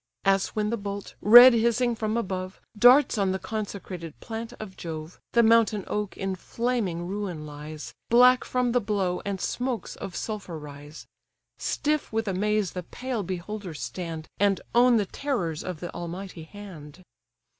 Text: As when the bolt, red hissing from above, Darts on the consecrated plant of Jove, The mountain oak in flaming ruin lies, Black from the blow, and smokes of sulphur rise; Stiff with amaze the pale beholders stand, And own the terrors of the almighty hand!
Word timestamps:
As 0.25 0.47
when 0.55 0.71
the 0.71 0.77
bolt, 0.77 1.13
red 1.21 1.53
hissing 1.53 1.93
from 1.93 2.17
above, 2.17 2.59
Darts 2.75 3.19
on 3.19 3.33
the 3.33 3.37
consecrated 3.37 4.19
plant 4.19 4.51
of 4.53 4.75
Jove, 4.75 5.19
The 5.33 5.43
mountain 5.43 5.83
oak 5.85 6.17
in 6.17 6.33
flaming 6.35 7.05
ruin 7.05 7.45
lies, 7.45 7.93
Black 8.09 8.43
from 8.43 8.71
the 8.71 8.81
blow, 8.81 9.21
and 9.25 9.39
smokes 9.39 9.95
of 9.97 10.15
sulphur 10.15 10.57
rise; 10.57 11.05
Stiff 11.59 12.11
with 12.11 12.27
amaze 12.27 12.71
the 12.71 12.81
pale 12.81 13.21
beholders 13.21 13.83
stand, 13.83 14.27
And 14.39 14.59
own 14.73 14.97
the 14.97 15.05
terrors 15.05 15.63
of 15.63 15.81
the 15.81 15.93
almighty 15.93 16.45
hand! 16.45 17.03